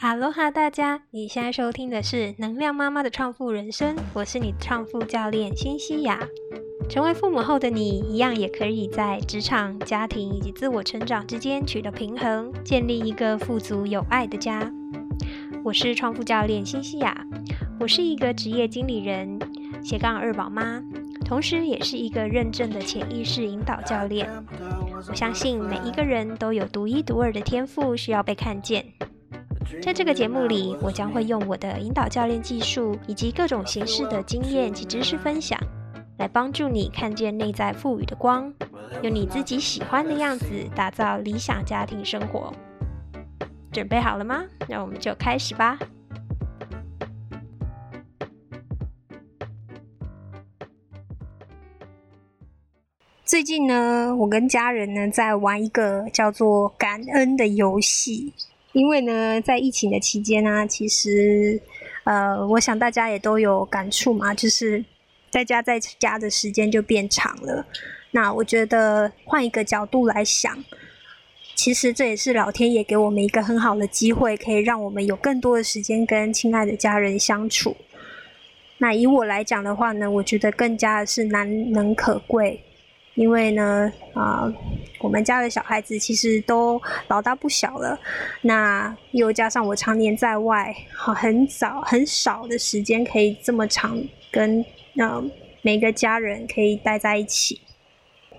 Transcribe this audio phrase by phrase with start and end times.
[0.00, 1.02] 哈喽哈，大家！
[1.10, 6.20] 你现在收听的是《能量妈妈的创富人生》，我是你的创富教练辛西亚。
[6.88, 14.72] 成为父母后的你，一样也可以在职场、家庭以及自我成长之间取得平衡，建立一个富足有爱的家。
[15.64, 17.26] 我是创富教练辛西亚，
[17.80, 19.36] 我是一个职业经理人，
[19.82, 20.80] 斜杠二宝妈，
[21.24, 24.30] 同时也是一个认证的潜意识引导教练。
[25.08, 28.84] 我相信每一个人都有独一独二的天赋，需要被看见。
[29.82, 35.58] 在这个节目里，我将会用我的引导教练技术以及各种形式的经验及知识分享，
[36.18, 38.52] 来帮助你看见内在赋予的光，
[39.02, 42.52] 用你自己喜欢的样子打造理想家庭生活。
[43.72, 44.44] 准备好了吗？
[44.68, 45.78] 那我们就开始吧。
[53.24, 58.32] 最近呢，我跟家人呢在玩一个叫做感恩的游戏。
[58.72, 61.60] 因为呢，在疫情的期间呢，其实，
[62.04, 64.84] 呃，我想大家也都有感触嘛，就是
[65.30, 67.66] 在家在家的时间就变长了。
[68.10, 70.64] 那我觉得换一个角度来想，
[71.54, 77.76] 其实这也是老天爷给我们一个很好的机会，可以让我们有更多的时间跟亲爱的家人相处。
[78.78, 82.62] 那以我来讲的话呢，我觉得更加的是难能可贵。
[83.18, 84.46] 因为呢，啊，
[85.00, 87.98] 我们家的小孩子其实都老大不小了，
[88.42, 94.64] 那又加上我常年在外，好很少很少的时间可以这么长跟
[94.96, 95.20] 呃
[95.62, 97.60] 每个家人可以待在一起。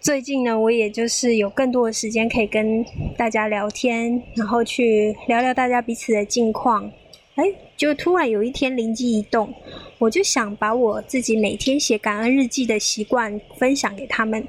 [0.00, 2.82] 最近呢，我也就是有更多的时间可以跟
[3.18, 6.90] 大家聊天，然后去聊聊大家彼此的近况。
[7.36, 7.44] 哎，
[7.76, 9.54] 就突然有一天灵机一动，
[9.98, 14.46] 我就想把我自己每天写感恩日记的习惯分享给他们。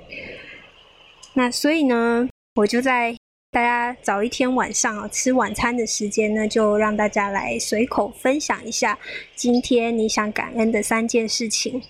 [1.34, 3.16] 那所以呢，我就在
[3.52, 9.00] 大家早一天晚上啊吃晚餐的时间呢，就让大家来随口分享一下
[9.34, 11.82] 今天你想感恩的三件事情。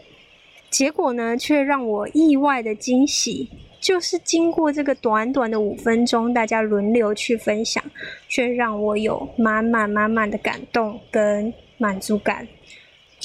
[0.70, 3.50] 结果呢，却让我意外的惊喜。
[3.84, 7.84] 就是经过这个短短的五分钟，大家轮流去分享，
[8.30, 12.48] 却让我有满满满满的感动跟满足感。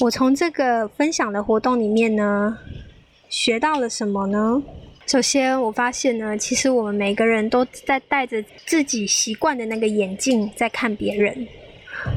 [0.01, 2.57] 我从这个分享的活动里面呢，
[3.29, 4.61] 学到了什么呢？
[5.07, 11.47] 首先，我发现呢，其实我们每个人都在戴着自己习惯的那个眼镜在看别人。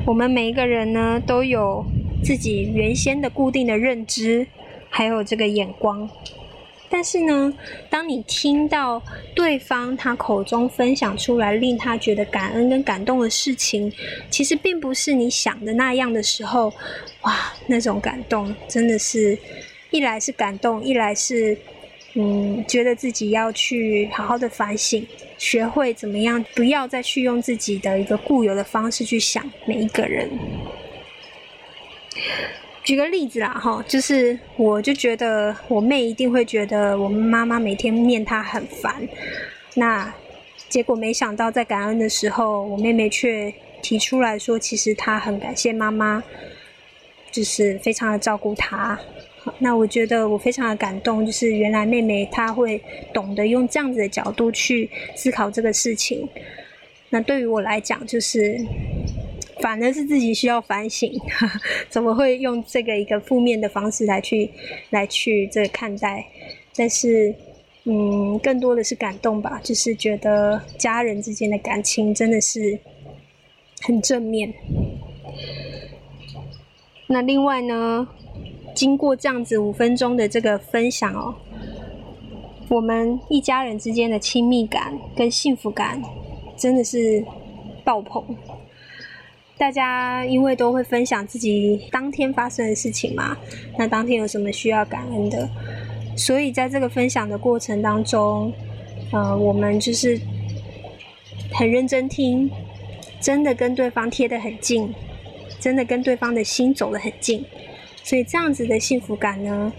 [0.05, 1.85] 我们每一个人呢，都有
[2.25, 4.45] 自己原先的固定的认知，
[4.91, 6.11] 还有这个眼光。
[6.93, 7.51] 但是呢，
[7.89, 9.03] 当你听到
[9.35, 13.91] 对方他口中分享出来令他觉得感恩跟感动的事情，
[14.31, 16.71] 其实并不是你想的那样的时候，
[17.23, 19.39] 哇，那种感动真的是
[19.91, 21.57] 一来是感动，一来是
[22.15, 25.07] 嗯，觉得自己要去好好的反省，
[25.39, 30.29] 学会怎么样，不要再去用自己的一个固有的方式去想每一个人。
[32.85, 39.09] 举个例子啦，哈，就是我就觉得我妹一定会觉得我们妈妈每天念她很烦，
[39.75, 40.13] 那
[40.69, 46.21] 结果没想到在感恩的时候，我妹妹却提出来说，其实她很感谢妈妈，
[47.31, 48.99] 就是非常的照顾她。
[49.59, 52.83] 那我觉得我非常的感动，就是原来妹妹她会
[53.15, 56.29] 懂得用这样子的角度去思考这个事情。
[57.11, 58.59] 那对于我来讲，就是。
[59.63, 61.11] 反而是自己需要反省，
[61.89, 64.51] 怎么会用这个一个负面的方式来去
[64.91, 66.27] 来去这看待？
[66.77, 67.33] 但是，
[67.85, 72.79] 嗯，更多的是感动吧，就是觉得家人之间的感情真的是
[73.83, 74.53] 很正面。
[77.07, 78.09] 那另外呢，
[78.75, 81.35] 经过这样子五分钟的这个分享哦，
[82.69, 86.03] 我们一家人之间的亲密感跟幸福感
[86.57, 87.25] 真的是
[87.85, 88.25] 爆棚。
[89.63, 93.39] 大家因为都会分享自己当天发生的事情嘛，
[93.79, 95.49] 那当天有什么需要感恩的，
[96.17, 98.53] 所以在这个分享的过程当中，
[99.13, 100.21] 呃，我们就是
[101.53, 102.51] 很认真听，
[103.21, 104.93] 真的跟对方贴得很近，
[105.61, 107.45] 真的跟对方的心走得很近，
[108.03, 109.73] 所以这样子的幸福感呢，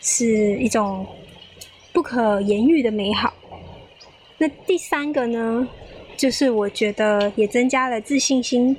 [0.00, 1.04] 是一种
[1.92, 3.34] 不可言喻的美好。
[4.38, 5.68] 那第三个呢，
[6.16, 8.76] 就是我觉得也增加了自信心。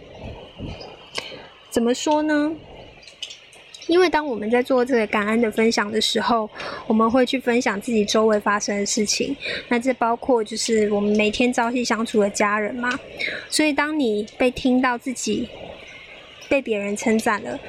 [1.70, 2.52] 怎么说呢？
[3.88, 6.50] 因为当我们在做这个感恩的分享的时候，
[6.88, 9.36] 我们会去分享自己周围发生的事情。
[9.68, 12.98] 那这包括就是我们每天朝夕相处的家人嘛。
[13.50, 15.50] 所以当你被听到自己
[16.48, 17.60] 被别人称赞了，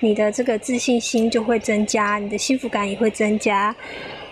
[0.00, 3.74] 你的这个自信心就会增加，你的幸福感也会增加。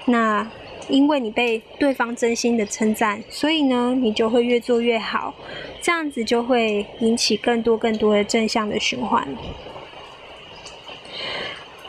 [0.05, 0.49] 那
[0.89, 5.35] 因为你被对方真心的称赞，所以呢，你就会越做越好，
[5.82, 9.27] 这样子就会引起更多更多的正向的循环。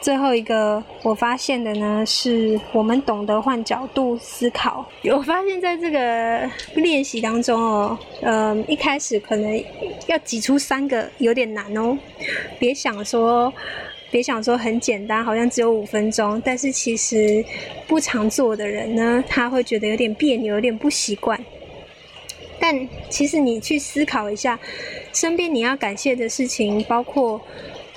[0.01, 4.83] 最后一个我发现的呢，是我们懂得换角度思考。
[5.03, 9.63] 我发现在这个练习当中哦，嗯，一开始可能
[10.07, 11.95] 要挤出三个有点难哦。
[12.57, 13.53] 别想说，
[14.09, 16.41] 别想说很简单，好像只有五分钟。
[16.43, 17.45] 但是其实
[17.87, 21.39] 不常做的人呢，他会觉得有点别扭，有点不习惯。
[22.61, 24.57] 但其实你去思考一下，
[25.11, 27.41] 身边你要感谢的事情，包括。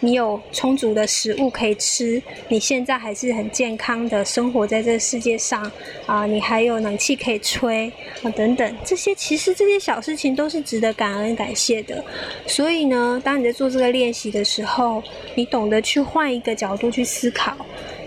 [0.00, 5.70] 你有充足的食物可以吃，你现在还是很健康的生活在这个世界上
[6.04, 7.90] 啊，你还有冷气可以吹
[8.22, 12.04] 啊，等等，这些其实这些小事情都是值得感恩感谢的。
[12.46, 15.02] 所以呢，当你在做这个练习的时候，
[15.36, 17.56] 你懂得去换一个角度去思考，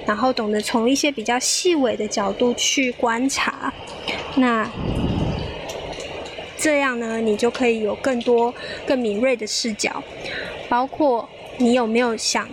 [0.06, 3.74] 然后懂得从一些比较细微的角度去观察，
[4.36, 4.69] 那
[6.57, 8.54] 这样呢，你就可以有更多
[8.86, 10.04] 更敏锐的视角，
[10.68, 11.27] 包括。
[11.59, 12.48] 你有没有想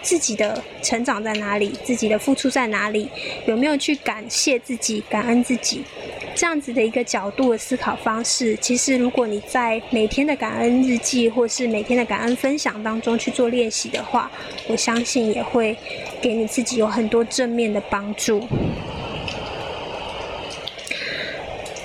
[0.00, 1.68] 自己的成长在哪里？
[1.84, 3.10] 自己的付出在哪里？
[3.44, 5.84] 有没有去感谢自己、感恩自己？
[6.34, 14.30] 这样子的一个角度的思考方式，其实如果你在每天的感恩日记或是每天的感恩分享当中去做练习的话，
[14.66, 15.76] 我相信也会
[16.22, 18.42] 给你自己有很多正面的帮助。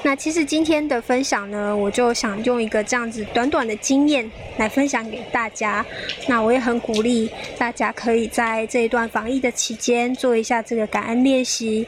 [0.10, 4.28] 那其实今天的分享呢，我就想用一个这样子短短的经验
[4.58, 5.86] 来分享给大家。
[6.28, 7.30] 那我也很鼓励
[7.60, 11.86] 大家可以在这一段防疫的期间做一下这个感恩练习，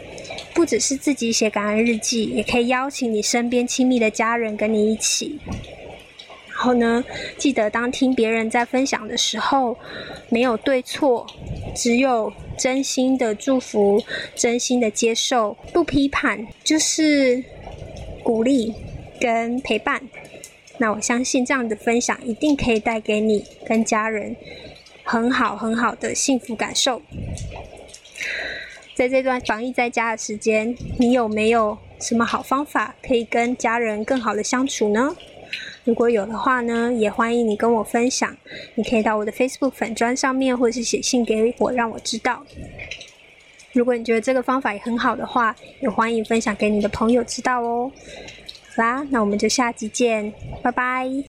[0.53, 5.39] 不只是自己写感恩日记，也可以邀请你身边亲密的家人跟你一起。
[6.49, 7.03] 然后呢，
[7.39, 9.75] 记得当听别人在分享的时候，
[10.29, 11.25] 没有对错，
[11.75, 13.99] 只有真心的祝福，
[14.35, 17.43] 真心的接受，不批判，就是。
[18.31, 18.73] 鼓励
[19.19, 20.01] 跟陪伴，
[20.77, 24.33] 那我相信这样的分享一定可以带给你跟家人
[25.03, 27.01] 很好很好的幸福感受。
[28.95, 35.13] 在这段防疫在家的时间，你有没有什么好方法可以跟家人更好的相处呢？
[35.83, 38.37] 如果有的话呢，也欢迎你跟我分享。
[38.75, 42.45] 你可以到我的 Facebook 粉砖上面，或者是写信给我，让我知道。
[43.73, 47.91] 如果你觉得这个方法也很好的话，也欢迎分享给你的朋友知道哦。
[48.75, 51.30] 好啦，那我们就下集见，拜拜。